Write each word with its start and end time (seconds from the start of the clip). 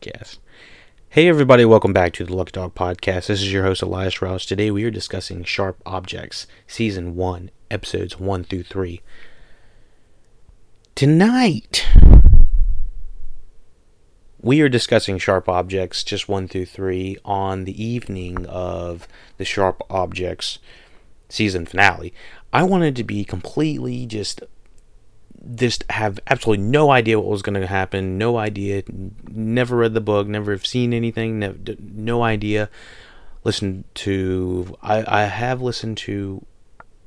podcast. 0.00 0.38
Hey, 1.10 1.28
everybody, 1.28 1.64
welcome 1.64 1.92
back 1.92 2.12
to 2.14 2.24
the 2.24 2.34
Lucky 2.34 2.52
Dog 2.52 2.74
Podcast. 2.74 3.26
This 3.26 3.42
is 3.42 3.52
your 3.52 3.64
host, 3.64 3.82
Elias 3.82 4.22
Rouse. 4.22 4.46
Today 4.46 4.70
we 4.70 4.84
are 4.84 4.90
discussing 4.90 5.44
Sharp 5.44 5.80
Objects, 5.84 6.46
Season 6.66 7.16
1, 7.16 7.50
Episodes 7.70 8.18
1 8.18 8.44
through 8.44 8.62
3. 8.62 9.02
Tonight, 10.94 11.86
we 14.40 14.60
are 14.60 14.68
discussing 14.68 15.18
Sharp 15.18 15.48
Objects, 15.48 16.02
just 16.02 16.28
1 16.28 16.48
through 16.48 16.66
3, 16.66 17.18
on 17.24 17.64
the 17.64 17.84
evening 17.84 18.46
of 18.46 19.06
the 19.36 19.44
Sharp 19.44 19.82
Objects 19.90 20.60
season 21.28 21.66
finale. 21.66 22.14
I 22.52 22.62
wanted 22.62 22.96
to 22.96 23.04
be 23.04 23.24
completely 23.24 24.06
just 24.06 24.42
just 25.54 25.84
have 25.90 26.20
absolutely 26.26 26.64
no 26.64 26.90
idea 26.90 27.18
what 27.18 27.28
was 27.28 27.42
going 27.42 27.60
to 27.60 27.66
happen, 27.66 28.18
no 28.18 28.36
idea, 28.36 28.82
never 29.28 29.76
read 29.76 29.94
the 29.94 30.00
book, 30.00 30.26
never 30.26 30.52
have 30.52 30.66
seen 30.66 30.92
anything, 30.92 31.38
no, 31.38 31.54
no 31.78 32.22
idea. 32.22 32.68
Listen 33.42 33.84
to, 33.94 34.76
I, 34.82 35.22
I 35.22 35.24
have 35.24 35.62
listened 35.62 35.96
to 35.98 36.44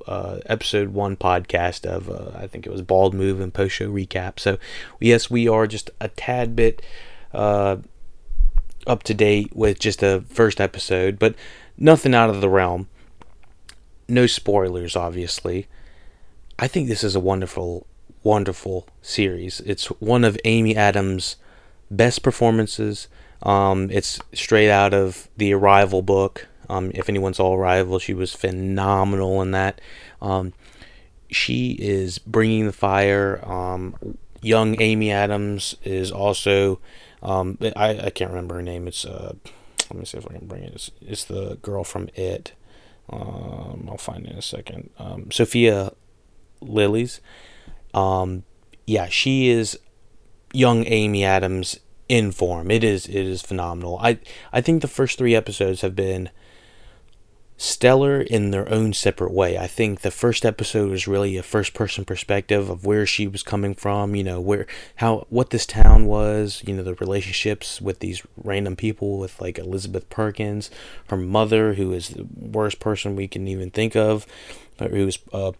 uh, 0.08 0.40
episode 0.48 0.90
one 0.90 1.16
podcast 1.16 1.86
of, 1.86 2.10
uh, 2.10 2.38
I 2.38 2.48
think 2.48 2.66
it 2.66 2.72
was 2.72 2.82
Bald 2.82 3.14
Move 3.14 3.40
and 3.40 3.54
post 3.54 3.76
show 3.76 3.90
recap. 3.90 4.40
So, 4.40 4.58
yes, 5.00 5.30
we 5.30 5.48
are 5.48 5.68
just 5.68 5.92
a 6.02 6.08
tad 6.08 6.56
bit 6.56 6.82
uh, 7.34 7.78
up 8.88 9.04
to 9.04 9.14
date 9.14 9.56
with 9.56 9.80
just 9.80 10.00
the 10.00 10.26
first 10.28 10.60
episode, 10.60 11.20
but 11.20 11.36
nothing 11.78 12.16
out 12.16 12.30
of 12.30 12.42
the 12.42 12.50
realm. 12.50 12.90
No 14.10 14.26
spoilers, 14.26 14.96
obviously. 14.96 15.68
I 16.60 16.68
think 16.68 16.88
this 16.88 17.04
is 17.04 17.16
a 17.16 17.20
wonderful 17.20 17.88
wonderful 18.24 18.88
series. 19.02 19.60
It's 19.62 19.86
one 19.86 20.24
of 20.24 20.38
Amy 20.46 20.76
Adams' 20.76 21.36
best 21.92 22.24
performances. 22.24 23.08
Um, 23.42 23.90
it's 23.92 24.20
straight 24.34 24.70
out 24.70 24.94
of 24.94 25.28
the 25.38 25.54
Arrival 25.54 26.02
book. 26.02 26.48
Um, 26.70 26.92
if 26.96 27.10
anyone 27.10 27.34
saw 27.34 27.54
Arrival, 27.54 28.00
she 28.00 28.14
was 28.14 28.34
phenomenal 28.34 29.42
in 29.42 29.52
that. 29.52 29.82
Um, 30.22 30.54
she 31.30 31.74
is 31.74 32.20
bringing 32.20 32.66
the 32.66 32.74
fire. 32.74 33.44
Um, 33.44 34.18
young 34.42 34.82
Amy 34.82 35.12
Adams 35.12 35.76
is 35.84 36.12
also. 36.12 36.80
Um, 37.22 37.58
I, 37.76 38.06
I 38.06 38.10
can't 38.10 38.32
remember 38.32 38.56
her 38.56 38.62
name. 38.62 38.88
It's 38.88 39.06
uh, 39.06 39.34
let 39.90 40.00
me 40.00 40.06
see 40.06 40.18
if 40.18 40.26
I 40.30 40.34
can 40.34 40.48
bring 40.48 40.64
it. 40.64 40.74
It's, 40.74 40.92
it's 41.02 41.26
the 41.26 41.58
girl 41.62 41.84
from 41.84 42.10
It. 42.16 42.54
Um, 43.10 43.88
I'll 43.90 43.98
find 43.98 44.26
it 44.26 44.32
in 44.32 44.38
a 44.38 44.42
second. 44.42 44.90
Sophia 45.32 45.92
Lillis. 46.62 47.20
Um, 47.94 48.44
yeah, 48.86 49.08
she 49.08 49.50
is 49.50 49.78
young 50.54 50.86
Amy 50.86 51.24
Adams 51.24 51.80
in 52.10 52.32
form. 52.32 52.70
It 52.70 52.84
is 52.84 53.08
it 53.08 53.16
is 53.16 53.42
phenomenal. 53.42 53.98
I 54.02 54.20
I 54.52 54.62
think 54.62 54.82
the 54.82 54.88
first 54.88 55.18
three 55.18 55.36
episodes 55.36 55.82
have 55.82 55.96
been 55.96 56.30
stellar 57.58 58.20
in 58.20 58.52
their 58.52 58.70
own 58.70 58.92
separate 58.92 59.32
way. 59.32 59.58
I 59.58 59.68
think 59.68 60.02
the 60.02 60.12
first 60.12 60.44
episode 60.46 60.90
was 60.90 61.08
really 61.08 61.38
a 61.38 61.44
first 61.44 61.74
person 61.74 62.04
perspective 62.04 62.70
of 62.70 62.86
where 62.86 63.06
she 63.06 63.26
was 63.28 63.42
coming 63.42 63.74
from, 63.74 64.16
you 64.16 64.24
know, 64.24 64.42
where 64.42 64.66
how 64.98 65.28
what 65.30 65.52
this 65.52 65.66
town 65.66 66.06
was, 66.06 66.62
you 66.66 66.74
know, 66.74 66.84
the 66.84 66.96
relationships 66.96 67.80
with 67.80 68.00
these 68.00 68.22
random 68.36 68.76
people 68.76 69.18
with 69.18 69.40
like 69.40 69.58
Elizabeth 69.58 70.10
Perkins, 70.10 70.70
her 71.08 71.18
mother 71.18 71.76
who 71.76 71.94
is 71.94 72.10
the 72.10 72.28
worst 72.36 72.80
person 72.80 73.16
we 73.16 73.28
can 73.28 73.48
even 73.48 73.72
think 73.72 73.96
of, 73.96 74.26
who 74.80 75.06
was 75.06 75.20
uh, 75.32 75.54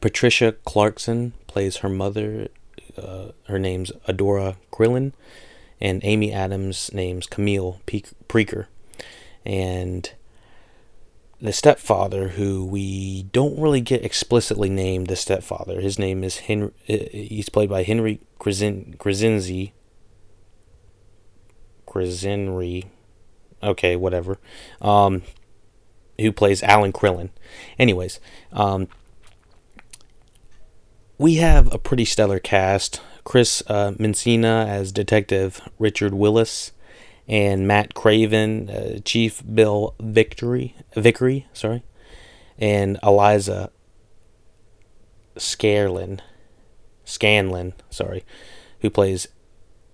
Patricia 0.00 0.52
Clarkson 0.64 1.32
plays 1.46 1.78
her 1.78 1.88
mother. 1.88 2.48
Uh, 2.96 3.28
her 3.48 3.58
name's 3.58 3.92
Adora 4.08 4.56
Crellin, 4.72 5.12
and 5.80 6.00
Amy 6.04 6.32
Adams' 6.32 6.92
name's 6.92 7.26
Camille 7.26 7.80
Preaker. 7.86 8.66
And 9.44 10.10
the 11.40 11.52
stepfather, 11.52 12.28
who 12.28 12.64
we 12.64 13.24
don't 13.24 13.60
really 13.60 13.80
get 13.80 14.04
explicitly 14.04 14.70
named 14.70 15.08
the 15.08 15.16
stepfather, 15.16 15.80
his 15.80 15.98
name 15.98 16.24
is 16.24 16.38
Henry. 16.38 16.72
Uh, 16.88 16.96
he's 17.12 17.48
played 17.48 17.68
by 17.68 17.82
Henry 17.82 18.20
Krasin, 18.40 18.96
Krasinski. 18.98 19.72
Krasinri, 21.86 22.84
okay, 23.62 23.96
whatever. 23.96 24.38
Um, 24.80 25.22
who 26.18 26.32
plays 26.32 26.62
Alan 26.62 26.92
Crellin. 26.92 27.30
Anyways, 27.78 28.20
um, 28.52 28.88
we 31.18 31.36
have 31.36 31.72
a 31.72 31.78
pretty 31.78 32.04
stellar 32.04 32.38
cast. 32.38 33.00
Chris 33.24 33.62
uh, 33.66 33.92
Messina 33.98 34.66
as 34.68 34.92
Detective 34.92 35.60
Richard 35.78 36.14
Willis, 36.14 36.72
and 37.28 37.66
Matt 37.66 37.94
Craven, 37.94 38.70
uh, 38.70 38.98
Chief 39.04 39.42
Bill 39.52 39.94
Victory, 40.00 40.76
Vickery, 40.94 41.46
sorry, 41.52 41.82
and 42.58 42.98
Eliza 43.02 43.70
Scarlin, 45.36 46.20
Scanlen, 47.04 47.72
sorry, 47.90 48.24
who 48.80 48.90
plays 48.90 49.28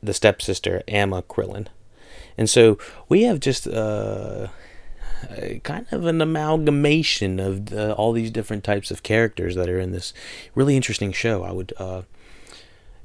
the 0.02 0.12
stepsister 0.12 0.82
Emma 0.86 1.22
Crellin. 1.22 1.68
And 2.36 2.48
so 2.50 2.78
we 3.08 3.22
have 3.22 3.40
just 3.40 3.66
uh, 3.66 4.48
kind 5.62 5.86
of 5.90 6.06
an 6.06 6.20
amalgamation 6.20 7.40
of 7.40 7.66
the, 7.66 7.94
all 7.94 8.12
these 8.12 8.30
different 8.30 8.64
types 8.64 8.90
of 8.90 9.02
characters 9.02 9.54
that 9.54 9.68
are 9.68 9.78
in 9.78 9.92
this 9.92 10.12
really 10.54 10.76
interesting 10.76 11.12
show. 11.12 11.42
I 11.42 11.52
would, 11.52 11.72
uh, 11.78 12.02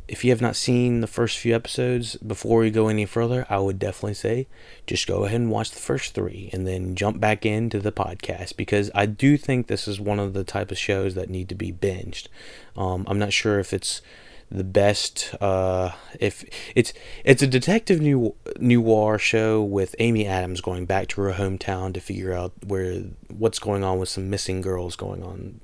if 0.07 0.23
you 0.23 0.31
have 0.31 0.41
not 0.41 0.55
seen 0.55 1.01
the 1.01 1.07
first 1.07 1.37
few 1.37 1.53
episodes 1.53 2.15
before 2.17 2.61
we 2.61 2.71
go 2.71 2.87
any 2.87 3.05
further, 3.05 3.45
I 3.49 3.59
would 3.59 3.77
definitely 3.77 4.13
say 4.13 4.47
just 4.85 5.07
go 5.07 5.25
ahead 5.25 5.41
and 5.41 5.51
watch 5.51 5.71
the 5.71 5.79
first 5.79 6.13
three 6.13 6.49
and 6.53 6.65
then 6.65 6.95
jump 6.95 7.19
back 7.19 7.45
into 7.45 7.79
the 7.79 7.91
podcast 7.91 8.55
because 8.55 8.89
I 8.95 9.05
do 9.05 9.37
think 9.37 9.67
this 9.67 9.87
is 9.87 9.99
one 9.99 10.19
of 10.19 10.33
the 10.33 10.45
type 10.45 10.71
of 10.71 10.77
shows 10.77 11.15
that 11.15 11.29
need 11.29 11.49
to 11.49 11.55
be 11.55 11.73
binged. 11.73 12.27
Um, 12.75 13.05
I'm 13.07 13.19
not 13.19 13.33
sure 13.33 13.59
if 13.59 13.73
it's 13.73 14.01
the 14.49 14.63
best 14.63 15.35
uh, 15.41 15.91
if 16.19 16.45
it's 16.75 16.93
it's 17.25 17.41
a 17.41 17.47
detective 17.47 17.99
new 17.99 18.33
noir 18.59 19.19
show 19.19 19.61
with 19.61 19.95
Amy 19.99 20.25
Adams 20.25 20.61
going 20.61 20.85
back 20.85 21.07
to 21.09 21.21
her 21.21 21.33
hometown 21.33 21.93
to 21.93 21.99
figure 21.99 22.33
out 22.33 22.53
where 22.65 23.01
what's 23.27 23.59
going 23.59 23.83
on 23.83 23.99
with 23.99 24.09
some 24.09 24.29
missing 24.29 24.61
girls 24.61 24.95
going 24.95 25.21
on 25.21 25.59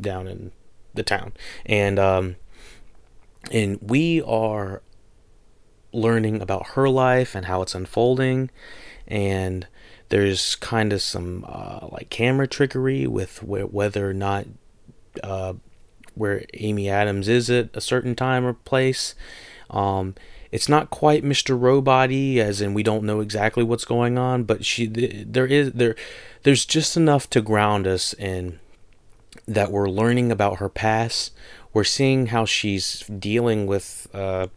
down 0.00 0.26
in 0.26 0.52
the 0.94 1.02
town. 1.02 1.32
And 1.64 1.98
um, 1.98 2.36
and 3.50 3.78
we 3.80 4.22
are 4.22 4.82
learning 5.92 6.40
about 6.40 6.68
her 6.68 6.88
life 6.88 7.34
and 7.34 7.46
how 7.46 7.62
it's 7.62 7.74
unfolding. 7.74 8.50
And 9.06 9.66
there's 10.08 10.56
kind 10.56 10.92
of 10.92 11.02
some 11.02 11.44
uh, 11.48 11.88
like 11.90 12.10
camera 12.10 12.46
trickery 12.46 13.06
with 13.06 13.38
wh- 13.38 13.72
whether 13.72 14.08
or 14.08 14.14
not 14.14 14.46
uh, 15.22 15.54
where 16.14 16.44
Amy 16.54 16.88
Adams 16.88 17.28
is 17.28 17.50
at 17.50 17.70
a 17.74 17.80
certain 17.80 18.14
time 18.14 18.44
or 18.44 18.52
place. 18.52 19.14
Um, 19.70 20.14
it's 20.50 20.68
not 20.68 20.90
quite 20.90 21.24
Mr. 21.24 21.58
Robot-y, 21.58 22.38
as 22.38 22.60
in 22.60 22.74
we 22.74 22.82
don't 22.82 23.04
know 23.04 23.20
exactly 23.20 23.64
what's 23.64 23.86
going 23.86 24.18
on, 24.18 24.44
but 24.44 24.64
she 24.64 24.86
there 24.86 25.46
is 25.46 25.72
there 25.72 25.96
there's 26.42 26.66
just 26.66 26.96
enough 26.96 27.28
to 27.30 27.40
ground 27.40 27.86
us 27.86 28.12
in 28.14 28.60
that 29.48 29.72
we're 29.72 29.88
learning 29.88 30.30
about 30.30 30.58
her 30.58 30.68
past. 30.68 31.32
We're 31.72 31.84
seeing 31.84 32.26
how 32.26 32.44
she's 32.44 33.00
dealing 33.06 33.66
with 33.66 34.08
uh, 34.12 34.48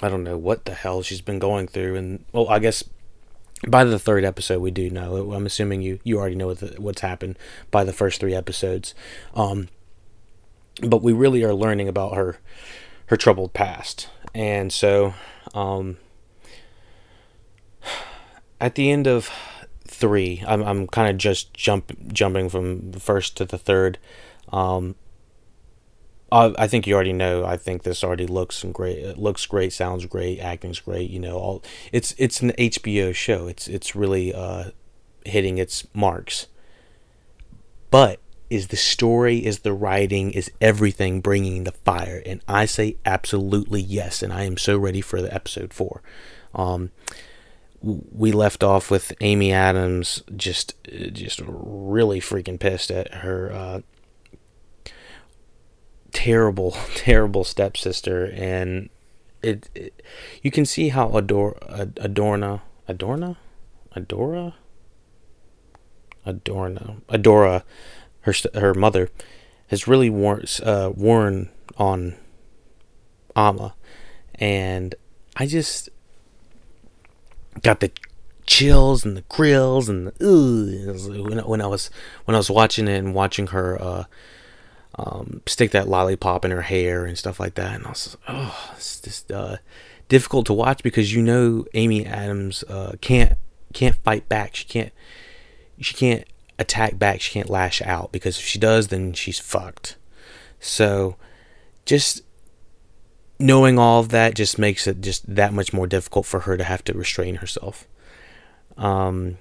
I 0.00 0.08
don't 0.08 0.22
know 0.22 0.38
what 0.38 0.64
the 0.64 0.74
hell 0.74 1.02
she's 1.02 1.20
been 1.20 1.40
going 1.40 1.66
through, 1.66 1.96
and 1.96 2.24
well, 2.32 2.48
I 2.48 2.60
guess 2.60 2.84
by 3.66 3.84
the 3.84 3.98
third 3.98 4.24
episode 4.24 4.60
we 4.60 4.70
do 4.70 4.90
know. 4.90 5.32
I'm 5.32 5.46
assuming 5.46 5.82
you 5.82 5.98
you 6.04 6.18
already 6.18 6.36
know 6.36 6.48
what 6.48 6.60
the, 6.60 6.76
what's 6.78 7.00
happened 7.00 7.36
by 7.70 7.82
the 7.82 7.92
first 7.92 8.20
three 8.20 8.34
episodes. 8.34 8.94
Um, 9.34 9.68
but 10.82 11.02
we 11.02 11.12
really 11.12 11.44
are 11.44 11.54
learning 11.54 11.88
about 11.88 12.14
her 12.14 12.38
her 13.06 13.16
troubled 13.16 13.52
past. 13.52 14.08
And 14.34 14.72
so 14.72 15.14
um, 15.54 15.98
at 18.60 18.74
the 18.74 18.90
end 18.90 19.06
of 19.06 19.30
three 19.86 20.42
i'm, 20.48 20.62
I'm 20.62 20.88
kind 20.88 21.08
of 21.08 21.16
just 21.18 21.54
jump 21.54 21.92
jumping 22.12 22.48
from 22.48 22.90
the 22.90 23.00
first 23.00 23.36
to 23.36 23.44
the 23.44 23.58
third. 23.58 23.98
Um, 24.48 24.96
I, 26.32 26.52
I 26.58 26.66
think 26.66 26.86
you 26.86 26.94
already 26.94 27.12
know 27.12 27.44
i 27.44 27.56
think 27.56 27.82
this 27.82 28.02
already 28.02 28.26
looks 28.26 28.64
great 28.72 28.98
it 28.98 29.18
looks 29.18 29.46
great 29.46 29.72
sounds 29.72 30.06
great 30.06 30.40
acting's 30.40 30.80
great 30.80 31.10
you 31.10 31.20
know 31.20 31.36
all 31.36 31.62
it's 31.92 32.14
it's 32.18 32.40
an 32.40 32.50
hbo 32.52 33.14
show. 33.14 33.46
It's 33.46 33.68
it's 33.68 33.94
really 33.94 34.34
uh, 34.34 34.70
hitting 35.24 35.58
its 35.58 35.86
marks. 35.94 36.46
But 37.90 38.20
is 38.50 38.68
the 38.68 38.76
story, 38.76 39.44
is 39.44 39.60
the 39.60 39.72
writing, 39.72 40.30
is 40.32 40.50
everything 40.60 41.20
bringing 41.20 41.64
the 41.64 41.72
fire? 41.72 42.22
And 42.24 42.40
I 42.46 42.66
say 42.66 42.96
absolutely 43.04 43.80
yes. 43.80 44.22
And 44.22 44.32
I 44.32 44.44
am 44.44 44.56
so 44.56 44.78
ready 44.78 45.00
for 45.00 45.22
the 45.22 45.32
episode 45.32 45.72
four. 45.72 46.02
Um, 46.54 46.90
we 47.82 48.32
left 48.32 48.62
off 48.62 48.90
with 48.90 49.12
Amy 49.20 49.52
Adams 49.52 50.22
just 50.34 50.74
just 51.12 51.42
really 51.44 52.18
freaking 52.18 52.58
pissed 52.58 52.90
at 52.90 53.12
her 53.14 53.52
uh, 53.52 53.80
terrible 56.12 56.70
terrible 56.94 57.44
stepsister 57.44 58.24
and 58.24 58.88
it, 59.42 59.68
it 59.74 60.02
you 60.42 60.50
can 60.50 60.64
see 60.64 60.88
how 60.88 61.14
Ador 61.14 61.58
Adorna 61.68 62.62
Adorna 62.88 63.36
Adora 63.94 64.54
Adorna 66.24 66.96
Adora 67.10 67.62
her 68.24 68.34
her 68.54 68.74
mother 68.74 69.10
has 69.68 69.86
really 69.86 70.10
worn 70.10 70.44
uh, 70.62 70.90
worn 70.94 71.48
on 71.76 72.14
Amma, 73.36 73.74
and 74.34 74.94
I 75.36 75.46
just 75.46 75.88
got 77.62 77.80
the 77.80 77.90
chills 78.46 79.04
and 79.04 79.16
the 79.16 79.22
grills 79.22 79.88
and 79.88 80.08
the 80.08 80.12
ugh, 80.20 81.26
when, 81.26 81.38
when 81.38 81.60
I 81.60 81.66
was 81.66 81.90
when 82.24 82.34
I 82.34 82.38
was 82.38 82.50
watching 82.50 82.88
it 82.88 82.98
and 82.98 83.14
watching 83.14 83.48
her 83.48 83.80
uh, 83.80 84.04
um, 84.96 85.42
stick 85.46 85.70
that 85.72 85.88
lollipop 85.88 86.44
in 86.44 86.50
her 86.50 86.62
hair 86.62 87.04
and 87.04 87.18
stuff 87.18 87.40
like 87.40 87.54
that, 87.54 87.74
and 87.74 87.86
I 87.86 87.90
was 87.90 88.16
oh, 88.28 88.72
it's 88.76 89.00
just 89.00 89.30
uh, 89.32 89.56
difficult 90.08 90.46
to 90.46 90.52
watch 90.52 90.82
because 90.82 91.14
you 91.14 91.22
know 91.22 91.66
Amy 91.74 92.06
Adams 92.06 92.64
uh, 92.68 92.92
can't 93.00 93.34
can't 93.72 93.96
fight 93.96 94.28
back. 94.28 94.54
She 94.54 94.66
can't 94.66 94.92
she 95.80 95.94
can't 95.94 96.24
attack 96.58 96.98
back. 96.98 97.20
She 97.20 97.32
can't 97.32 97.50
lash 97.50 97.82
out 97.82 98.12
because 98.12 98.38
if 98.38 98.44
she 98.44 98.58
does, 98.58 98.88
then 98.88 99.12
she's 99.12 99.38
fucked. 99.38 99.96
So 100.60 101.16
just 101.84 102.22
knowing 103.38 103.78
all 103.78 104.00
of 104.00 104.10
that 104.10 104.34
just 104.34 104.58
makes 104.58 104.86
it 104.86 105.00
just 105.00 105.34
that 105.34 105.52
much 105.52 105.72
more 105.72 105.86
difficult 105.86 106.26
for 106.26 106.40
her 106.40 106.56
to 106.56 106.64
have 106.64 106.84
to 106.84 106.92
restrain 106.92 107.36
herself. 107.36 107.86
Um, 108.76 109.38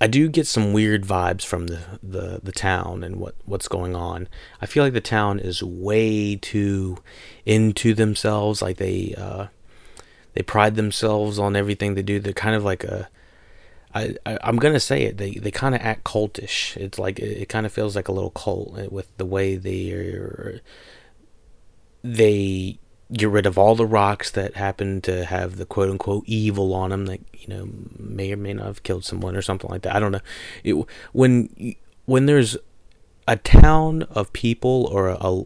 I 0.00 0.06
do 0.06 0.28
get 0.28 0.46
some 0.46 0.72
weird 0.72 1.04
vibes 1.04 1.44
from 1.44 1.66
the, 1.66 1.80
the, 2.02 2.40
the 2.42 2.52
town 2.52 3.04
and 3.04 3.16
what, 3.16 3.34
what's 3.44 3.68
going 3.68 3.94
on. 3.94 4.28
I 4.60 4.66
feel 4.66 4.82
like 4.82 4.94
the 4.94 5.00
town 5.00 5.38
is 5.38 5.62
way 5.62 6.36
too 6.36 6.98
into 7.44 7.92
themselves. 7.92 8.62
Like 8.62 8.78
they 8.78 9.14
uh, 9.16 9.48
they 10.32 10.42
pride 10.42 10.76
themselves 10.76 11.38
on 11.38 11.54
everything 11.54 11.94
they 11.94 12.02
do. 12.02 12.18
They're 12.18 12.32
kind 12.32 12.54
of 12.54 12.64
like 12.64 12.82
a 12.82 13.10
I, 13.94 14.14
I 14.24 14.38
am 14.42 14.56
gonna 14.56 14.80
say 14.80 15.02
it. 15.02 15.16
They 15.16 15.32
they 15.32 15.50
kind 15.50 15.74
of 15.74 15.80
act 15.80 16.04
cultish. 16.04 16.76
It's 16.76 16.98
like 16.98 17.18
it, 17.18 17.42
it 17.42 17.48
kind 17.48 17.66
of 17.66 17.72
feels 17.72 17.96
like 17.96 18.08
a 18.08 18.12
little 18.12 18.30
cult 18.30 18.78
eh, 18.78 18.86
with 18.90 19.16
the 19.16 19.26
way 19.26 19.56
they. 19.56 20.60
They 22.02 22.78
get 23.12 23.28
rid 23.28 23.46
of 23.46 23.58
all 23.58 23.74
the 23.74 23.86
rocks 23.86 24.30
that 24.30 24.54
happen 24.54 25.00
to 25.02 25.24
have 25.24 25.56
the 25.56 25.66
quote 25.66 25.90
unquote 25.90 26.24
evil 26.26 26.72
on 26.74 26.90
them 26.90 27.06
that 27.06 27.20
you 27.32 27.48
know 27.48 27.68
may 27.98 28.32
or 28.32 28.36
may 28.36 28.54
not 28.54 28.66
have 28.66 28.82
killed 28.82 29.04
someone 29.04 29.36
or 29.36 29.42
something 29.42 29.70
like 29.70 29.82
that. 29.82 29.94
I 29.94 30.00
don't 30.00 30.12
know. 30.12 30.20
It, 30.62 30.74
when 31.12 31.74
when 32.06 32.26
there's 32.26 32.56
a 33.26 33.36
town 33.36 34.02
of 34.04 34.32
people 34.32 34.88
or 34.92 35.08
a, 35.08 35.16
a 35.20 35.44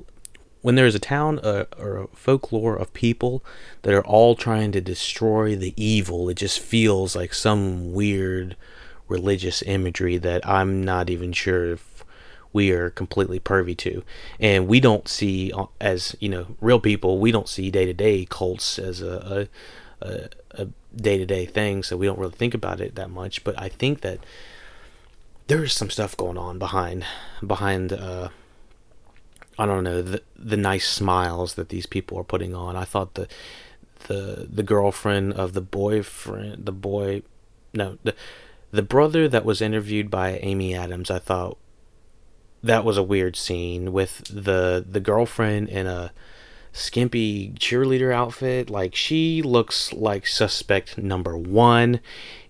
when 0.64 0.76
there's 0.76 0.94
a 0.94 0.98
town 0.98 1.38
uh, 1.40 1.66
or 1.78 1.98
a 1.98 2.06
folklore 2.16 2.74
of 2.74 2.90
people 2.94 3.44
that 3.82 3.92
are 3.92 4.06
all 4.06 4.34
trying 4.34 4.72
to 4.72 4.80
destroy 4.80 5.54
the 5.54 5.74
evil, 5.76 6.30
it 6.30 6.38
just 6.38 6.58
feels 6.58 7.14
like 7.14 7.34
some 7.34 7.92
weird 7.92 8.56
religious 9.06 9.60
imagery 9.66 10.16
that 10.16 10.40
I'm 10.48 10.82
not 10.82 11.10
even 11.10 11.34
sure 11.34 11.72
if 11.72 12.02
we 12.54 12.70
are 12.70 12.88
completely 12.88 13.38
pervy 13.38 13.76
to. 13.76 14.04
And 14.40 14.66
we 14.66 14.80
don't 14.80 15.06
see, 15.06 15.52
uh, 15.52 15.66
as 15.82 16.16
you 16.18 16.30
know, 16.30 16.46
real 16.62 16.80
people, 16.80 17.18
we 17.18 17.30
don't 17.30 17.46
see 17.46 17.70
day 17.70 17.84
to 17.84 17.92
day 17.92 18.24
cults 18.24 18.78
as 18.78 19.02
a, 19.02 19.46
a 20.00 20.68
day 20.96 21.18
to 21.18 21.26
day 21.26 21.44
thing, 21.44 21.82
so 21.82 21.98
we 21.98 22.06
don't 22.06 22.18
really 22.18 22.32
think 22.32 22.54
about 22.54 22.80
it 22.80 22.94
that 22.94 23.10
much. 23.10 23.44
But 23.44 23.60
I 23.60 23.68
think 23.68 24.00
that 24.00 24.20
there's 25.46 25.74
some 25.74 25.90
stuff 25.90 26.16
going 26.16 26.38
on 26.38 26.58
behind 26.58 27.04
behind 27.46 27.92
uh, 27.92 28.30
I 29.58 29.66
don't 29.66 29.84
know 29.84 30.02
the 30.02 30.22
the 30.36 30.56
nice 30.56 30.88
smiles 30.88 31.54
that 31.54 31.68
these 31.68 31.86
people 31.86 32.18
are 32.18 32.24
putting 32.24 32.54
on. 32.54 32.76
I 32.76 32.84
thought 32.84 33.14
the 33.14 33.28
the 34.08 34.46
the 34.50 34.62
girlfriend 34.62 35.32
of 35.34 35.52
the 35.52 35.60
boyfriend, 35.60 36.66
the 36.66 36.72
boy, 36.72 37.22
no, 37.72 37.98
the 38.02 38.14
the 38.70 38.82
brother 38.82 39.28
that 39.28 39.44
was 39.44 39.60
interviewed 39.60 40.10
by 40.10 40.38
Amy 40.38 40.74
Adams. 40.74 41.10
I 41.10 41.18
thought 41.18 41.58
that 42.62 42.84
was 42.84 42.96
a 42.96 43.02
weird 43.02 43.36
scene 43.36 43.92
with 43.92 44.24
the 44.24 44.84
the 44.88 45.00
girlfriend 45.00 45.68
in 45.68 45.86
a 45.86 46.12
skimpy 46.74 47.52
cheerleader 47.52 48.12
outfit. 48.12 48.68
Like 48.68 48.94
she 48.94 49.40
looks 49.40 49.92
like 49.92 50.26
suspect 50.26 50.98
number 50.98 51.38
one. 51.38 52.00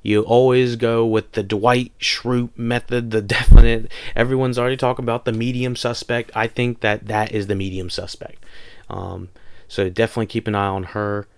You 0.03 0.23
always 0.23 0.77
go 0.77 1.07
with 1.07 1.33
the 1.33 1.43
Dwight 1.43 1.93
Schrute 2.01 2.57
method, 2.57 3.11
the 3.11 3.23
definite. 3.37 3.93
Everyone's 4.17 4.59
already 4.59 4.77
talking 4.77 5.05
about 5.05 5.27
the 5.27 5.33
medium 5.33 5.77
suspect. 5.77 6.33
I 6.35 6.49
think 6.49 6.81
that 6.81 7.07
that 7.07 7.33
is 7.33 7.47
the 7.47 7.55
medium 7.55 7.91
suspect. 7.91 8.43
Um, 8.91 9.29
so 9.69 9.89
definitely 9.89 10.27
keep 10.27 10.49
an 10.49 10.55
eye 10.55 10.67
on 10.67 10.85
her. 10.85 11.29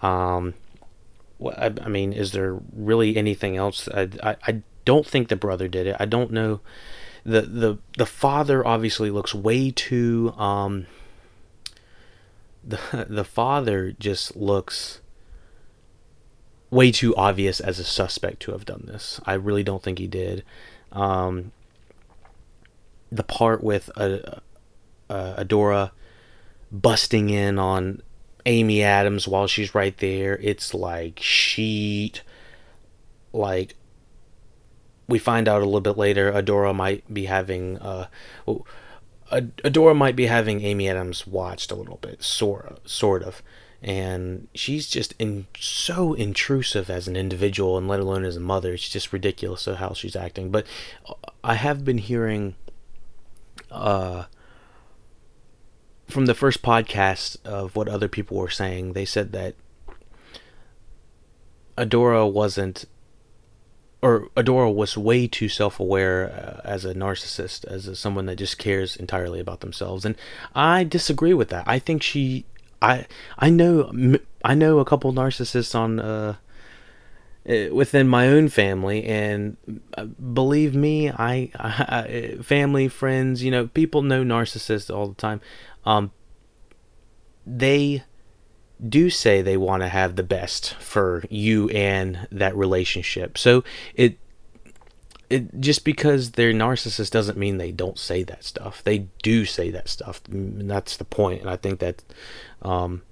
Um, 0.00 0.54
I, 1.44 1.72
I 1.82 1.88
mean, 1.88 2.12
is 2.12 2.32
there 2.32 2.58
really 2.72 3.16
anything 3.16 3.56
else? 3.56 3.88
I, 3.88 4.08
I, 4.22 4.36
I 4.46 4.62
don't 4.84 5.06
think 5.06 5.28
the 5.28 5.36
brother 5.36 5.66
did 5.66 5.86
it. 5.86 5.96
I 5.98 6.04
don't 6.04 6.30
know 6.30 6.60
the 7.24 7.42
the 7.42 7.78
the 7.98 8.06
father 8.06 8.66
obviously 8.66 9.10
looks 9.10 9.34
way 9.34 9.70
too 9.70 10.32
um 10.38 10.86
the 12.68 13.06
the 13.08 13.24
father 13.24 13.92
just 13.98 14.36
looks 14.36 15.00
way 16.70 16.92
too 16.92 17.16
obvious 17.16 17.60
as 17.60 17.78
a 17.78 17.84
suspect 17.84 18.40
to 18.40 18.52
have 18.52 18.66
done 18.66 18.84
this. 18.86 19.20
I 19.24 19.34
really 19.34 19.62
don't 19.62 19.82
think 19.82 19.98
he 19.98 20.06
did. 20.06 20.44
Um, 20.92 21.52
the 23.10 23.22
part 23.22 23.64
with 23.64 23.90
uh, 23.96 24.18
uh, 25.08 25.42
Adora 25.42 25.92
busting 26.70 27.30
in 27.30 27.58
on 27.58 28.02
Amy 28.44 28.82
Adams 28.82 29.26
while 29.26 29.46
she's 29.46 29.74
right 29.74 29.96
there, 29.96 30.36
it's 30.42 30.74
like 30.74 31.18
sheet, 31.22 32.22
like 33.32 33.74
we 35.08 35.18
find 35.18 35.48
out 35.48 35.62
a 35.62 35.64
little 35.64 35.80
bit 35.80 35.96
later 35.96 36.30
Adora 36.30 36.74
might 36.74 37.12
be 37.12 37.24
having 37.24 37.78
uh 37.78 38.06
Adora 39.30 39.96
might 39.96 40.16
be 40.16 40.26
having 40.26 40.62
Amy 40.62 40.88
Adams 40.88 41.26
watched 41.26 41.70
a 41.70 41.74
little 41.74 41.98
bit 41.98 42.22
sort 42.22 42.66
of, 42.66 42.78
sort 42.84 43.22
of. 43.22 43.42
And 43.80 44.48
she's 44.54 44.88
just 44.88 45.14
in 45.18 45.46
so 45.58 46.14
intrusive 46.14 46.90
as 46.90 47.06
an 47.06 47.14
individual 47.14 47.78
and 47.78 47.86
let 47.86 48.00
alone 48.00 48.24
as 48.24 48.36
a 48.36 48.40
mother. 48.40 48.74
It's 48.74 48.88
just 48.88 49.12
ridiculous 49.12 49.66
of 49.66 49.76
how 49.76 49.92
she's 49.92 50.16
acting. 50.16 50.50
But 50.50 50.66
I 51.44 51.54
have 51.54 51.84
been 51.84 51.98
hearing 51.98 52.54
uh 53.70 54.24
from 56.08 56.26
the 56.26 56.34
first 56.34 56.62
podcast 56.62 57.36
of 57.44 57.76
what 57.76 57.88
other 57.88 58.08
people 58.08 58.38
were 58.38 58.48
saying 58.48 58.94
they 58.94 59.04
said 59.04 59.32
that 59.32 59.54
Adora 61.76 62.30
wasn't 62.30 62.86
or 64.00 64.28
Adora 64.36 64.72
was 64.72 64.96
way 64.96 65.26
too 65.26 65.48
self-aware 65.48 66.30
uh, 66.30 66.68
as 66.68 66.84
a 66.84 66.94
narcissist, 66.94 67.64
as 67.64 67.86
a, 67.88 67.96
someone 67.96 68.26
that 68.26 68.36
just 68.36 68.58
cares 68.58 68.96
entirely 68.96 69.40
about 69.40 69.60
themselves, 69.60 70.04
and 70.04 70.14
I 70.54 70.84
disagree 70.84 71.34
with 71.34 71.48
that. 71.48 71.64
I 71.66 71.78
think 71.78 72.02
she, 72.02 72.44
I, 72.80 73.06
I 73.38 73.50
know, 73.50 74.18
I 74.44 74.54
know 74.54 74.78
a 74.78 74.84
couple 74.84 75.12
narcissists 75.12 75.74
on, 75.74 75.98
uh, 75.98 76.36
eh, 77.46 77.70
within 77.70 78.06
my 78.06 78.28
own 78.28 78.48
family, 78.48 79.04
and 79.04 79.56
uh, 79.96 80.04
believe 80.04 80.76
me, 80.76 81.10
I, 81.10 81.50
I, 81.56 82.36
family, 82.42 82.86
friends, 82.86 83.42
you 83.42 83.50
know, 83.50 83.66
people 83.66 84.02
know 84.02 84.22
narcissists 84.22 84.94
all 84.94 85.08
the 85.08 85.14
time. 85.14 85.40
Um, 85.84 86.12
they 87.44 88.04
do 88.86 89.10
say 89.10 89.42
they 89.42 89.56
want 89.56 89.82
to 89.82 89.88
have 89.88 90.16
the 90.16 90.22
best 90.22 90.74
for 90.74 91.24
you 91.30 91.68
and 91.70 92.26
that 92.30 92.56
relationship. 92.56 93.36
So 93.38 93.64
it 93.94 94.18
it 95.30 95.60
just 95.60 95.84
because 95.84 96.32
they're 96.32 96.52
narcissists 96.52 97.10
doesn't 97.10 97.36
mean 97.36 97.58
they 97.58 97.72
don't 97.72 97.98
say 97.98 98.22
that 98.22 98.44
stuff. 98.44 98.82
They 98.82 99.08
do 99.22 99.44
say 99.44 99.70
that 99.70 99.88
stuff. 99.88 100.22
And 100.30 100.70
that's 100.70 100.96
the 100.96 101.04
point. 101.04 101.42
And 101.42 101.50
I 101.50 101.56
think 101.56 101.80
that 101.80 102.02
um, 102.62 103.02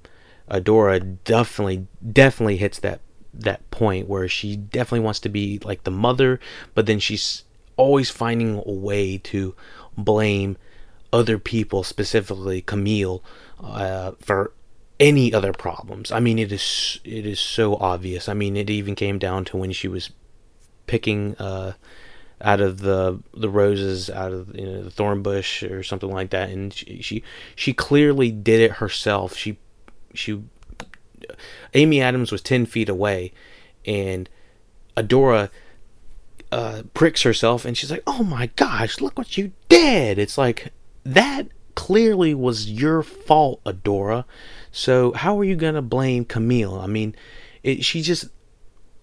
Adora 0.51 1.19
definitely 1.25 1.87
definitely 2.13 2.57
hits 2.57 2.79
that 2.81 3.01
that 3.35 3.71
point 3.71 4.09
where 4.09 4.29
she 4.29 4.57
definitely 4.57 5.01
wants 5.01 5.21
to 5.21 5.29
be 5.29 5.59
like 5.63 5.85
the 5.85 5.91
mother, 5.91 6.41
but 6.75 6.87
then 6.87 6.99
she's 6.99 7.45
always 7.77 8.09
finding 8.09 8.63
a 8.65 8.73
way 8.73 9.19
to 9.19 9.55
blame 9.97 10.57
other 11.13 11.39
people, 11.39 11.83
specifically 11.83 12.63
Camille, 12.63 13.23
uh, 13.61 14.13
for 14.21 14.53
any 14.99 15.33
other 15.33 15.53
problems. 15.53 16.11
I 16.11 16.21
mean, 16.21 16.39
it 16.39 16.53
is 16.53 17.01
it 17.05 17.27
is 17.27 17.41
so 17.41 17.77
obvious. 17.77 18.29
I 18.29 18.35
mean, 18.35 18.57
it 18.57 18.71
even 18.71 18.95
came 18.95 19.19
down 19.19 19.45
to 19.47 19.57
when 19.57 19.73
she 19.73 19.89
was 19.89 20.11
picking 20.87 21.37
uh, 21.37 21.75
out 22.41 22.61
of 22.61 22.81
the 22.81 23.21
the 23.35 23.49
roses 23.49 24.09
out 24.11 24.33
of 24.33 24.55
you 24.55 24.67
know, 24.67 24.83
the 24.83 24.91
thorn 24.91 25.23
bush 25.23 25.63
or 25.63 25.83
something 25.83 26.11
like 26.11 26.31
that, 26.31 26.51
and 26.51 26.73
she, 26.73 27.03
she 27.03 27.23
she 27.55 27.73
clearly 27.73 28.31
did 28.31 28.61
it 28.61 28.73
herself. 28.73 29.37
She 29.37 29.59
she 30.15 30.43
Amy 31.75 32.01
Adams 32.01 32.33
was 32.33 32.43
ten 32.43 32.67
feet 32.67 32.89
away, 32.89 33.33
and 33.85 34.29
Adora 34.97 35.51
uh, 36.53 36.83
pricks 36.95 37.23
herself, 37.23 37.65
and 37.65 37.77
she's 37.77 37.91
like, 37.91 38.03
"Oh 38.07 38.23
my 38.23 38.47
gosh, 38.57 39.01
look 39.01 39.19
what 39.19 39.37
you 39.37 39.53
did!" 39.69 40.19
It's 40.19 40.39
like 40.39 40.73
that 41.05 41.49
clearly 41.75 42.35
was 42.35 42.71
your 42.71 43.03
fault, 43.03 43.63
Adora. 43.65 44.25
So 44.77 45.13
how 45.13 45.39
are 45.39 45.45
you 45.45 45.57
gonna 45.57 45.81
blame 45.81 46.27
Camille? 46.27 46.79
I 46.79 46.87
mean, 46.87 47.17
it, 47.63 47.83
she 47.83 48.03
just 48.03 48.27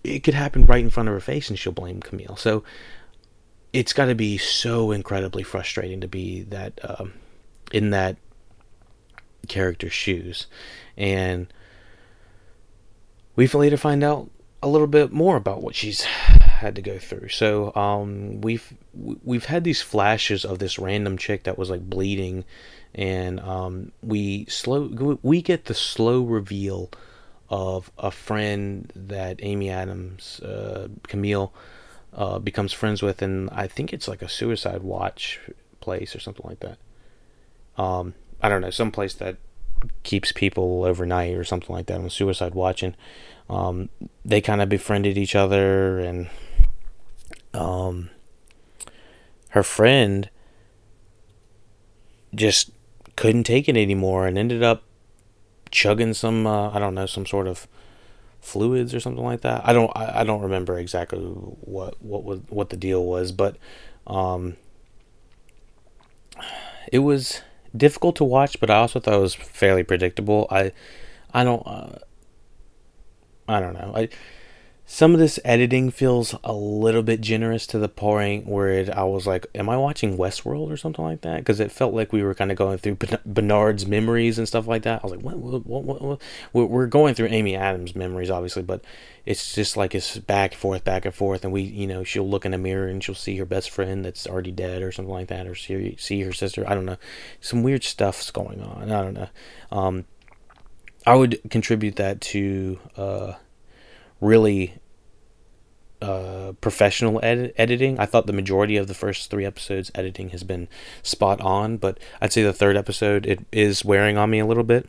it 0.03 0.19
could 0.19 0.35
happen 0.35 0.67
right 0.67 0.83
in 0.83 0.91
front 0.91 1.09
of 1.09 1.15
her 1.15 1.19
face, 1.19 1.49
and 1.49 1.57
she'll 1.57 1.73
blame 1.73 1.99
Camille. 1.99 2.35
So 2.35 2.63
it's 3.73 3.91
got 3.91 4.05
to 4.05 4.15
be 4.15 4.37
so 4.37 4.91
incredibly 4.91 5.41
frustrating 5.41 6.01
to 6.01 6.07
be 6.07 6.43
that 6.43 6.79
um, 6.83 7.13
in 7.71 7.89
that 7.89 8.17
character's 9.47 9.93
shoes, 9.93 10.45
and 10.95 11.51
we 13.35 13.47
later 13.47 13.77
find 13.77 14.03
out 14.03 14.29
a 14.61 14.67
little 14.67 14.87
bit 14.87 15.11
more 15.11 15.37
about 15.37 15.63
what 15.63 15.73
she's 15.73 16.03
had 16.03 16.75
to 16.75 16.83
go 16.83 16.99
through. 16.99 17.29
So 17.29 17.73
um, 17.75 18.41
we've 18.41 18.73
we've 18.93 19.45
had 19.45 19.63
these 19.63 19.81
flashes 19.81 20.45
of 20.45 20.59
this 20.59 20.77
random 20.77 21.17
chick 21.17 21.45
that 21.45 21.57
was 21.57 21.71
like 21.71 21.89
bleeding, 21.89 22.45
and 22.95 23.39
um, 23.39 23.91
we 24.01 24.45
slow 24.45 25.17
we 25.21 25.41
get 25.41 25.65
the 25.65 25.73
slow 25.73 26.21
reveal 26.21 26.89
of 27.49 27.91
a 27.97 28.11
friend 28.11 28.91
that 28.95 29.39
Amy 29.43 29.69
Adams, 29.69 30.39
uh, 30.39 30.87
Camille, 31.07 31.53
uh, 32.13 32.39
becomes 32.39 32.73
friends 32.73 33.01
with, 33.01 33.21
and 33.21 33.49
I 33.51 33.67
think 33.67 33.93
it's 33.93 34.07
like 34.07 34.21
a 34.21 34.29
suicide 34.29 34.81
watch 34.81 35.39
place 35.79 36.15
or 36.15 36.19
something 36.19 36.45
like 36.47 36.61
that. 36.61 36.77
Um, 37.77 38.13
I 38.41 38.49
don't 38.49 38.61
know, 38.61 38.69
some 38.69 38.91
place 38.91 39.13
that 39.15 39.37
keeps 40.03 40.31
people 40.31 40.83
overnight 40.83 41.35
or 41.35 41.43
something 41.43 41.75
like 41.75 41.87
that 41.87 41.99
on 41.99 42.09
suicide 42.09 42.55
watching. 42.55 42.95
Um, 43.49 43.89
they 44.23 44.41
kind 44.41 44.61
of 44.61 44.69
befriended 44.69 45.17
each 45.17 45.35
other, 45.35 45.99
and 45.99 46.29
um, 47.53 48.09
her 49.49 49.63
friend 49.63 50.29
just 52.33 52.71
couldn't 53.15 53.43
take 53.43 53.69
it 53.69 53.77
anymore 53.77 54.27
and 54.27 54.37
ended 54.37 54.63
up 54.63 54.83
chugging 55.71 56.13
some 56.13 56.45
uh, 56.45 56.69
I 56.71 56.79
don't 56.79 56.95
know 56.95 57.05
some 57.05 57.25
sort 57.25 57.47
of 57.47 57.67
fluids 58.41 58.93
or 58.93 58.99
something 58.99 59.23
like 59.23 59.41
that. 59.41 59.61
I 59.65 59.73
don't 59.73 59.91
I, 59.95 60.21
I 60.21 60.23
don't 60.23 60.41
remember 60.41 60.77
exactly 60.77 61.19
what 61.19 62.01
what 62.01 62.23
was 62.23 62.39
what 62.49 62.69
the 62.69 62.77
deal 62.77 63.05
was, 63.05 63.31
but 63.31 63.57
um, 64.05 64.57
it 66.91 66.99
was 66.99 67.41
difficult 67.75 68.15
to 68.17 68.23
watch, 68.23 68.59
but 68.59 68.69
I 68.69 68.75
also 68.75 68.99
thought 68.99 69.15
it 69.15 69.21
was 69.21 69.35
fairly 69.35 69.83
predictable. 69.83 70.47
I 70.51 70.71
I 71.33 71.43
don't 71.43 71.65
uh, 71.65 71.99
I 73.47 73.59
don't 73.59 73.73
know. 73.73 73.93
I 73.95 74.09
some 74.85 75.13
of 75.13 75.19
this 75.19 75.39
editing 75.45 75.91
feels 75.91 76.35
a 76.43 76.51
little 76.51 77.03
bit 77.03 77.21
generous 77.21 77.65
to 77.67 77.79
the 77.79 77.87
point 77.87 78.45
where 78.45 78.69
it, 78.69 78.89
I 78.89 79.03
was 79.05 79.25
like, 79.25 79.47
"Am 79.55 79.69
I 79.69 79.77
watching 79.77 80.17
Westworld 80.17 80.69
or 80.69 80.75
something 80.75 81.03
like 81.03 81.21
that?" 81.21 81.37
Because 81.37 81.61
it 81.61 81.71
felt 81.71 81.93
like 81.93 82.11
we 82.11 82.21
were 82.21 82.35
kind 82.35 82.51
of 82.51 82.57
going 82.57 82.77
through 82.77 82.97
Bernard's 83.25 83.85
memories 83.85 84.37
and 84.37 84.47
stuff 84.47 84.67
like 84.67 84.83
that. 84.83 84.99
I 85.01 85.07
was 85.07 85.15
like, 85.15 85.23
"What? 85.23 85.37
What? 85.37 85.83
What? 85.85 86.01
what? 86.01 86.69
We're 86.69 86.87
going 86.87 87.15
through 87.15 87.27
Amy 87.27 87.55
Adams' 87.55 87.95
memories, 87.95 88.29
obviously, 88.29 88.63
but 88.63 88.83
it's 89.25 89.55
just 89.55 89.77
like 89.77 89.95
it's 89.95 90.17
back 90.17 90.51
and 90.51 90.59
forth, 90.59 90.83
back 90.83 91.05
and 91.05 91.15
forth, 91.15 91.45
and 91.45 91.53
we, 91.53 91.61
you 91.61 91.87
know, 91.87 92.03
she'll 92.03 92.29
look 92.29 92.45
in 92.45 92.53
a 92.53 92.57
mirror 92.57 92.87
and 92.87 93.01
she'll 93.01 93.15
see 93.15 93.37
her 93.37 93.45
best 93.45 93.69
friend 93.69 94.03
that's 94.03 94.27
already 94.27 94.51
dead 94.51 94.81
or 94.81 94.91
something 94.91 95.13
like 95.13 95.27
that, 95.29 95.47
or 95.47 95.55
see 95.55 95.95
see 95.97 96.21
her 96.23 96.33
sister. 96.33 96.69
I 96.69 96.75
don't 96.75 96.85
know. 96.85 96.97
Some 97.39 97.63
weird 97.63 97.85
stuff's 97.85 98.31
going 98.31 98.61
on. 98.61 98.91
I 98.91 99.01
don't 99.01 99.13
know. 99.13 99.29
Um, 99.71 100.05
I 101.05 101.15
would 101.15 101.39
contribute 101.49 101.95
that 101.97 102.21
to 102.21 102.79
uh, 102.97 103.33
really 104.23 104.75
uh, 106.01 106.53
professional 106.61 107.19
ed- 107.23 107.53
editing. 107.57 107.99
I 107.99 108.05
thought 108.05 108.27
the 108.27 108.33
majority 108.33 108.77
of 108.77 108.87
the 108.87 108.93
first 108.93 109.29
three 109.29 109.45
episodes 109.45 109.91
editing 109.95 110.29
has 110.29 110.43
been 110.43 110.67
spot 111.01 111.39
on, 111.41 111.77
but 111.77 111.97
I'd 112.21 112.33
say 112.33 112.43
the 112.43 112.53
third 112.53 112.75
episode 112.75 113.25
it 113.25 113.45
is 113.51 113.85
wearing 113.85 114.17
on 114.17 114.29
me 114.29 114.39
a 114.39 114.45
little 114.45 114.63
bit, 114.63 114.87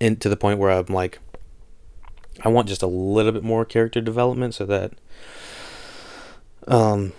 and 0.00 0.20
to 0.20 0.28
the 0.28 0.36
point 0.36 0.58
where 0.58 0.70
I'm 0.70 0.86
like, 0.86 1.18
I 2.42 2.48
want 2.48 2.68
just 2.68 2.82
a 2.82 2.86
little 2.86 3.32
bit 3.32 3.44
more 3.44 3.64
character 3.64 4.00
development 4.00 4.54
so 4.54 4.66
that 4.66 4.92
um 6.66 7.12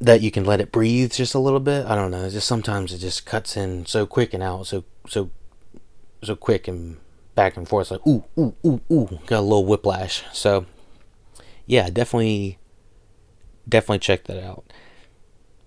that 0.00 0.20
you 0.20 0.30
can 0.30 0.44
let 0.44 0.60
it 0.60 0.70
breathe 0.70 1.12
just 1.12 1.34
a 1.34 1.38
little 1.38 1.60
bit. 1.60 1.86
I 1.86 1.94
don't 1.94 2.10
know. 2.10 2.28
Just 2.28 2.46
sometimes 2.46 2.92
it 2.92 2.98
just 2.98 3.26
cuts 3.26 3.56
in 3.56 3.86
so 3.86 4.06
quick 4.06 4.34
and 4.34 4.42
out 4.42 4.66
so 4.66 4.84
so 5.08 5.30
so 6.22 6.36
quick 6.36 6.68
and 6.68 6.98
back 7.34 7.56
and 7.56 7.68
forth. 7.68 7.90
Like 7.90 8.06
ooh 8.06 8.24
ooh 8.38 8.54
ooh 8.64 8.80
ooh, 8.90 9.18
got 9.26 9.40
a 9.40 9.40
little 9.40 9.64
whiplash. 9.64 10.24
So 10.32 10.66
yeah, 11.66 11.90
definitely 11.90 12.58
definitely 13.68 14.00
check 14.00 14.24
that 14.24 14.42
out. 14.42 14.64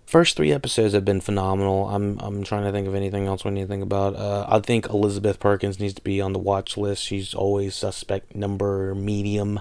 First 0.06 0.38
three 0.38 0.54
episodes 0.54 0.94
have 0.94 1.04
been 1.04 1.22
phenomenal. 1.22 1.90
I'm 1.90 2.18
I'm 2.20 2.44
trying 2.44 2.64
to 2.64 2.72
think 2.72 2.88
of 2.88 2.96
anything 2.96 3.28
else 3.28 3.44
we 3.44 3.52
need 3.52 3.64
to 3.64 3.68
think 3.68 3.84
about. 3.84 4.16
Uh, 4.16 4.46
I 4.48 4.60
think 4.60 4.88
Elizabeth 4.88 5.40
Perkins 5.40 5.80
needs 5.80 5.94
to 5.96 6.02
be 6.02 6.22
on 6.22 6.34
the 6.34 6.40
watch 6.40 6.78
list. 6.78 7.04
She's 7.04 7.34
always 7.34 7.76
suspect 7.76 8.36
number 8.36 8.96
medium. 8.96 9.60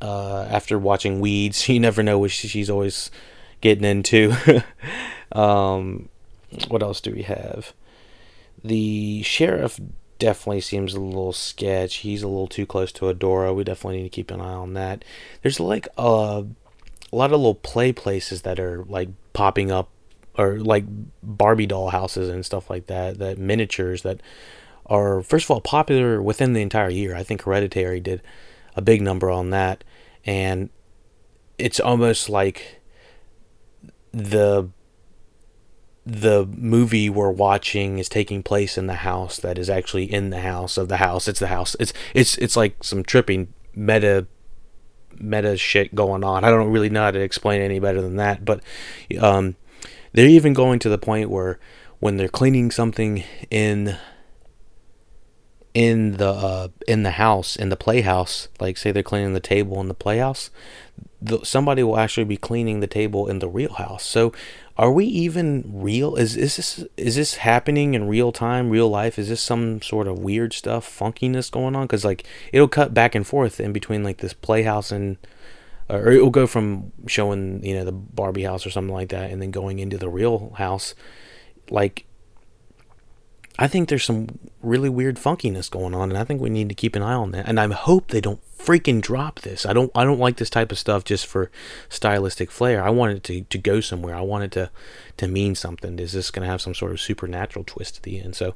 Uh, 0.00 0.46
after 0.50 0.78
watching 0.78 1.20
Weeds, 1.20 1.68
you 1.68 1.80
never 1.80 2.02
know 2.02 2.18
what 2.18 2.30
she's 2.30 2.70
always 2.70 3.10
getting 3.60 3.84
into. 3.84 4.34
um, 5.32 6.08
what 6.68 6.82
else 6.82 7.00
do 7.00 7.10
we 7.10 7.22
have? 7.22 7.72
The 8.62 9.22
sheriff 9.22 9.80
definitely 10.24 10.62
seems 10.62 10.94
a 10.94 11.00
little 11.00 11.34
sketch. 11.34 11.96
He's 11.96 12.22
a 12.22 12.28
little 12.28 12.46
too 12.46 12.64
close 12.64 12.90
to 12.92 13.12
Adora. 13.12 13.54
We 13.54 13.62
definitely 13.62 13.98
need 13.98 14.04
to 14.04 14.08
keep 14.08 14.30
an 14.30 14.40
eye 14.40 14.54
on 14.54 14.72
that. 14.72 15.04
There's 15.42 15.60
like 15.60 15.86
a, 15.98 16.46
a 17.12 17.14
lot 17.14 17.30
of 17.30 17.38
little 17.40 17.54
play 17.54 17.92
places 17.92 18.40
that 18.42 18.58
are 18.58 18.84
like 18.84 19.10
popping 19.34 19.70
up, 19.70 19.90
or 20.38 20.58
like 20.60 20.86
Barbie 21.22 21.66
doll 21.66 21.90
houses 21.90 22.30
and 22.30 22.42
stuff 22.42 22.70
like 22.70 22.86
that. 22.86 23.18
That 23.18 23.36
miniatures 23.36 24.00
that 24.00 24.22
are 24.86 25.22
first 25.22 25.44
of 25.44 25.50
all 25.50 25.60
popular 25.60 26.22
within 26.22 26.54
the 26.54 26.62
entire 26.62 26.88
year. 26.88 27.14
I 27.14 27.22
think 27.22 27.42
Hereditary 27.42 28.00
did 28.00 28.22
a 28.74 28.80
big 28.80 29.02
number 29.02 29.28
on 29.30 29.50
that, 29.50 29.84
and 30.24 30.70
it's 31.58 31.80
almost 31.80 32.30
like 32.30 32.80
the 34.10 34.70
the 36.06 36.46
movie 36.46 37.08
we're 37.08 37.30
watching 37.30 37.98
is 37.98 38.08
taking 38.08 38.42
place 38.42 38.76
in 38.76 38.86
the 38.86 38.94
house 38.94 39.38
that 39.38 39.58
is 39.58 39.70
actually 39.70 40.04
in 40.04 40.30
the 40.30 40.40
house 40.40 40.76
of 40.76 40.88
the 40.88 40.98
house. 40.98 41.28
It's 41.28 41.40
the 41.40 41.48
house. 41.48 41.74
It's 41.80 41.92
it's 42.14 42.36
it's 42.38 42.56
like 42.56 42.82
some 42.84 43.02
tripping 43.02 43.52
meta 43.74 44.26
meta 45.18 45.56
shit 45.56 45.94
going 45.94 46.22
on. 46.24 46.44
I 46.44 46.50
don't 46.50 46.70
really 46.70 46.90
know 46.90 47.04
how 47.04 47.10
to 47.10 47.20
explain 47.20 47.62
any 47.62 47.78
better 47.78 48.02
than 48.02 48.16
that, 48.16 48.44
but 48.44 48.62
um, 49.20 49.56
they're 50.12 50.28
even 50.28 50.52
going 50.52 50.78
to 50.80 50.88
the 50.88 50.98
point 50.98 51.30
where 51.30 51.58
when 52.00 52.16
they're 52.18 52.28
cleaning 52.28 52.70
something 52.70 53.24
in 53.50 53.96
in 55.72 56.18
the 56.18 56.28
uh, 56.28 56.68
in 56.86 57.02
the 57.02 57.12
house 57.12 57.56
in 57.56 57.68
the 57.70 57.76
playhouse, 57.76 58.48
like 58.60 58.76
say 58.76 58.92
they're 58.92 59.02
cleaning 59.02 59.32
the 59.32 59.40
table 59.40 59.80
in 59.80 59.88
the 59.88 59.94
playhouse, 59.94 60.50
the, 61.20 61.42
somebody 61.44 61.82
will 61.82 61.98
actually 61.98 62.24
be 62.24 62.36
cleaning 62.36 62.80
the 62.80 62.86
table 62.86 63.28
in 63.28 63.38
the 63.38 63.48
real 63.48 63.72
house. 63.72 64.04
So 64.04 64.32
are 64.76 64.90
we 64.90 65.04
even 65.06 65.62
real? 65.66 66.16
Is 66.16 66.36
is 66.36 66.56
this 66.56 66.84
is 66.96 67.14
this 67.14 67.36
happening 67.36 67.94
in 67.94 68.08
real 68.08 68.32
time, 68.32 68.70
real 68.70 68.88
life? 68.88 69.18
Is 69.18 69.28
this 69.28 69.40
some 69.40 69.80
sort 69.80 70.08
of 70.08 70.18
weird 70.18 70.52
stuff, 70.52 70.98
funkiness 70.98 71.50
going 71.50 71.76
on? 71.76 71.86
Because 71.86 72.04
like 72.04 72.24
it'll 72.52 72.68
cut 72.68 72.92
back 72.92 73.14
and 73.14 73.26
forth 73.26 73.60
in 73.60 73.72
between 73.72 74.02
like 74.02 74.18
this 74.18 74.32
playhouse 74.32 74.90
and, 74.90 75.16
or 75.88 76.10
it'll 76.10 76.30
go 76.30 76.48
from 76.48 76.90
showing 77.06 77.64
you 77.64 77.74
know 77.74 77.84
the 77.84 77.92
Barbie 77.92 78.42
house 78.42 78.66
or 78.66 78.70
something 78.70 78.94
like 78.94 79.10
that, 79.10 79.30
and 79.30 79.40
then 79.40 79.52
going 79.52 79.78
into 79.78 79.96
the 79.96 80.08
real 80.08 80.52
house. 80.56 80.96
Like 81.70 82.04
I 83.56 83.68
think 83.68 83.88
there's 83.88 84.04
some 84.04 84.40
really 84.60 84.88
weird 84.88 85.16
funkiness 85.16 85.70
going 85.70 85.94
on, 85.94 86.10
and 86.10 86.18
I 86.18 86.24
think 86.24 86.40
we 86.40 86.50
need 86.50 86.68
to 86.68 86.74
keep 86.74 86.96
an 86.96 87.02
eye 87.02 87.14
on 87.14 87.30
that. 87.30 87.48
And 87.48 87.60
I 87.60 87.72
hope 87.72 88.08
they 88.08 88.20
don't 88.20 88.42
freaking 88.64 89.00
drop 89.00 89.40
this. 89.40 89.66
I 89.66 89.72
don't 89.72 89.90
I 89.94 90.04
don't 90.04 90.18
like 90.18 90.36
this 90.36 90.50
type 90.50 90.72
of 90.72 90.78
stuff 90.78 91.04
just 91.04 91.26
for 91.26 91.50
stylistic 91.88 92.50
flair. 92.50 92.82
I 92.82 92.90
want 92.90 93.12
it 93.12 93.24
to, 93.24 93.42
to 93.42 93.58
go 93.58 93.80
somewhere. 93.80 94.14
I 94.14 94.22
want 94.22 94.44
it 94.44 94.52
to 94.52 94.70
to 95.18 95.28
mean 95.28 95.54
something. 95.54 95.98
Is 95.98 96.12
this 96.12 96.30
gonna 96.30 96.46
have 96.46 96.60
some 96.60 96.74
sort 96.74 96.92
of 96.92 97.00
supernatural 97.00 97.64
twist 97.64 97.98
at 97.98 98.02
the 98.02 98.20
end? 98.20 98.36
So 98.36 98.54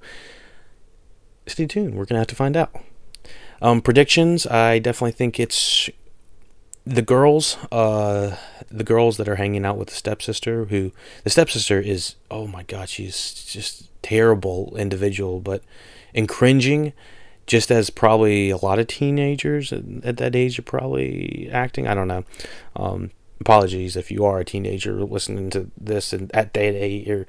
stay 1.46 1.66
tuned. 1.66 1.94
We're 1.94 2.06
gonna 2.06 2.20
have 2.20 2.28
to 2.28 2.34
find 2.34 2.56
out. 2.56 2.74
Um, 3.60 3.82
predictions. 3.82 4.46
I 4.46 4.78
definitely 4.78 5.12
think 5.12 5.40
it's 5.40 5.90
the 6.88 7.02
girls, 7.02 7.58
uh, 7.70 8.36
the 8.70 8.84
girls 8.84 9.18
that 9.18 9.28
are 9.28 9.36
hanging 9.36 9.66
out 9.66 9.76
with 9.76 9.88
the 9.88 9.94
stepsister, 9.94 10.64
who 10.66 10.92
the 11.22 11.30
stepsister 11.30 11.78
is, 11.80 12.14
oh 12.30 12.46
my 12.46 12.62
god, 12.62 12.88
she's 12.88 13.44
just 13.44 13.90
terrible 14.02 14.74
individual, 14.76 15.38
but 15.38 15.62
and 16.14 16.28
cringing, 16.28 16.94
just 17.48 17.72
as 17.72 17.90
probably 17.90 18.50
a 18.50 18.56
lot 18.56 18.78
of 18.78 18.86
teenagers 18.86 19.72
at, 19.72 19.82
at 20.04 20.16
that 20.18 20.36
age 20.36 20.58
are 20.58 20.62
probably 20.62 21.48
acting. 21.52 21.88
I 21.88 21.94
don't 21.94 22.06
know. 22.06 22.24
Um, 22.76 23.10
apologies 23.40 23.96
if 23.96 24.10
you 24.10 24.24
are 24.24 24.38
a 24.38 24.44
teenager 24.44 25.02
listening 25.02 25.50
to 25.50 25.70
this 25.76 26.12
and 26.12 26.32
at 26.34 26.54
that 26.54 26.74
age 26.74 27.08
or 27.08 27.26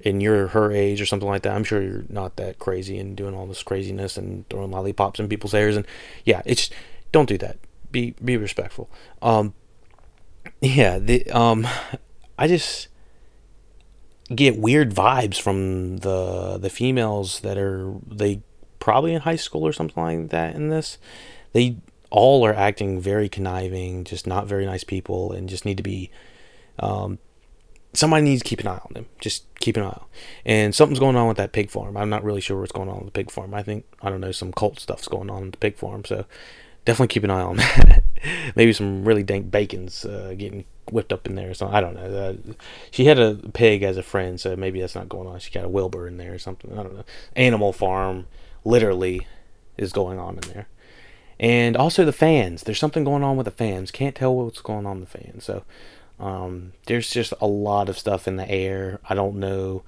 in 0.00 0.20
your 0.20 0.48
her 0.48 0.70
age 0.70 1.00
or 1.00 1.06
something 1.06 1.28
like 1.28 1.42
that. 1.42 1.54
I'm 1.54 1.64
sure 1.64 1.82
you're 1.82 2.04
not 2.08 2.36
that 2.36 2.58
crazy 2.58 2.98
and 2.98 3.16
doing 3.16 3.34
all 3.34 3.46
this 3.46 3.62
craziness 3.62 4.16
and 4.16 4.48
throwing 4.48 4.70
lollipops 4.70 5.18
in 5.18 5.28
people's 5.28 5.52
hairs 5.52 5.76
and 5.76 5.86
yeah, 6.24 6.42
it's 6.44 6.70
don't 7.10 7.28
do 7.28 7.38
that 7.38 7.58
be 7.92 8.14
be 8.24 8.36
respectful. 8.36 8.90
Um, 9.20 9.54
yeah, 10.60 10.98
the 10.98 11.30
um, 11.30 11.68
I 12.38 12.48
just 12.48 12.88
get 14.34 14.58
weird 14.58 14.92
vibes 14.92 15.40
from 15.40 15.98
the 15.98 16.58
the 16.58 16.70
females 16.70 17.40
that 17.40 17.58
are 17.58 17.94
they 18.06 18.40
probably 18.82 19.14
in 19.14 19.20
high 19.20 19.36
school 19.36 19.64
or 19.64 19.72
something 19.72 20.02
like 20.02 20.30
that 20.30 20.56
in 20.56 20.68
this. 20.68 20.98
They 21.52 21.76
all 22.10 22.44
are 22.44 22.52
acting 22.52 23.00
very 23.00 23.28
conniving, 23.28 24.02
just 24.02 24.26
not 24.26 24.48
very 24.48 24.66
nice 24.66 24.82
people, 24.82 25.30
and 25.30 25.48
just 25.48 25.64
need 25.64 25.76
to 25.76 25.84
be. 25.84 26.10
Um, 26.80 27.20
somebody 27.92 28.24
needs 28.24 28.42
to 28.42 28.48
keep 28.48 28.58
an 28.58 28.66
eye 28.66 28.80
on 28.84 28.90
them. 28.92 29.06
Just 29.20 29.44
keep 29.60 29.76
an 29.76 29.84
eye 29.84 29.86
on. 29.86 30.04
And 30.44 30.74
something's 30.74 30.98
going 30.98 31.14
on 31.14 31.28
with 31.28 31.36
that 31.36 31.52
pig 31.52 31.70
farm. 31.70 31.96
I'm 31.96 32.10
not 32.10 32.24
really 32.24 32.40
sure 32.40 32.58
what's 32.58 32.72
going 32.72 32.88
on 32.88 32.96
with 32.96 33.06
the 33.06 33.12
pig 33.12 33.30
farm. 33.30 33.54
I 33.54 33.62
think 33.62 33.84
I 34.02 34.10
don't 34.10 34.20
know 34.20 34.32
some 34.32 34.52
cult 34.52 34.80
stuff's 34.80 35.06
going 35.06 35.30
on 35.30 35.42
with 35.42 35.52
the 35.52 35.58
pig 35.58 35.76
farm. 35.76 36.04
So 36.04 36.24
definitely 36.84 37.14
keep 37.14 37.22
an 37.22 37.30
eye 37.30 37.40
on 37.40 37.56
that. 37.58 38.02
Maybe 38.56 38.72
some 38.72 39.04
really 39.04 39.22
dank 39.22 39.52
bacon's 39.52 40.04
uh, 40.04 40.34
getting 40.36 40.64
whipped 40.90 41.12
up 41.12 41.28
in 41.28 41.36
there 41.36 41.50
or 41.50 41.54
something. 41.54 41.76
I 41.76 41.80
don't 41.80 41.94
know. 41.94 42.02
Uh, 42.04 42.52
she 42.90 43.04
had 43.04 43.20
a 43.20 43.36
pig 43.54 43.84
as 43.84 43.96
a 43.96 44.02
friend, 44.02 44.40
so 44.40 44.56
maybe 44.56 44.80
that's 44.80 44.96
not 44.96 45.08
going 45.08 45.28
on. 45.28 45.38
She 45.38 45.52
got 45.52 45.64
a 45.64 45.68
Wilbur 45.68 46.08
in 46.08 46.16
there 46.16 46.34
or 46.34 46.38
something. 46.38 46.72
I 46.72 46.82
don't 46.82 46.96
know. 46.96 47.04
Animal 47.36 47.72
Farm, 47.72 48.26
literally, 48.64 49.26
is 49.76 49.92
going 49.92 50.18
on 50.18 50.34
in 50.34 50.52
there. 50.52 50.68
And 51.40 51.76
also 51.76 52.04
the 52.04 52.12
fans. 52.12 52.62
There's 52.62 52.78
something 52.78 53.04
going 53.04 53.24
on 53.24 53.36
with 53.36 53.46
the 53.46 53.50
fans. 53.50 53.90
Can't 53.90 54.14
tell 54.14 54.34
what's 54.34 54.60
going 54.60 54.86
on 54.86 55.00
with 55.00 55.10
the 55.10 55.18
fans. 55.18 55.44
So 55.44 55.64
um, 56.20 56.72
there's 56.86 57.10
just 57.10 57.34
a 57.40 57.46
lot 57.46 57.88
of 57.88 57.98
stuff 57.98 58.28
in 58.28 58.36
the 58.36 58.48
air. 58.48 59.00
I 59.08 59.14
don't 59.14 59.36
know. 59.36 59.82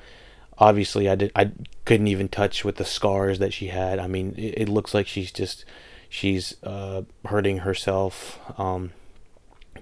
Obviously, 0.59 1.09
I 1.09 1.15
did. 1.15 1.33
I 1.35 1.53
couldn't 1.85 2.09
even 2.09 2.29
touch 2.29 2.65
with 2.65 2.77
the 2.77 2.85
scars 2.85 3.39
that 3.41 3.53
she 3.53 3.69
had. 3.69 3.99
I 3.99 4.07
mean, 4.07 4.35
it, 4.37 4.63
it 4.63 4.69
looks 4.69 4.95
like 4.95 5.07
she's 5.07 5.33
just 5.33 5.65
she's 6.09 6.57
uh, 6.63 7.03
hurting 7.25 7.59
herself. 7.59 8.39
Um, 8.59 8.93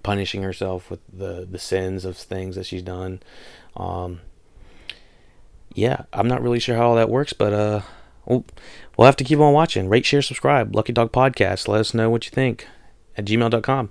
punishing 0.03 0.43
herself 0.43 0.91
with 0.91 1.01
the 1.13 1.47
the 1.51 1.59
sins 1.59 2.05
of 2.05 2.17
things 2.17 2.57
that 2.57 2.67
she's 2.67 2.83
done. 2.83 3.21
Um, 3.77 4.21
yeah, 5.75 6.05
I'm 6.13 6.29
not 6.29 6.43
really 6.43 6.61
sure 6.61 6.77
how 6.77 6.89
all 6.89 6.97
that 6.97 7.09
works, 7.09 7.33
but 7.33 7.53
uh, 7.53 7.81
we'll, 8.27 8.45
we'll 8.97 9.07
have 9.07 9.17
to 9.17 9.25
keep 9.25 9.39
on 9.39 9.53
watching. 9.53 9.89
Rate, 9.89 10.05
share, 10.05 10.23
subscribe. 10.23 10.75
Lucky 10.75 10.93
Dog 10.93 11.13
Podcast. 11.13 11.69
Let 11.69 11.81
us 11.81 11.95
know 11.95 12.11
what 12.11 12.25
you 12.25 12.31
think 12.31 12.67
at 13.17 13.25
gmail.com. 13.25 13.91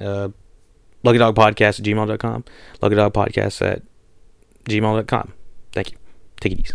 Uh, 0.00 0.28
Lucky 1.02 1.18
Dog 1.18 1.34
Podcast 1.34 1.80
at 1.80 1.84
gmail.com. 1.84 2.44
Lucky 2.80 2.94
Dog 2.94 3.12
Podcast 3.14 3.62
at 3.62 3.82
gmail.com. 4.64 5.32
Thank 5.72 5.92
you. 5.92 5.98
Take 6.40 6.52
it 6.52 6.60
easy. 6.60 6.74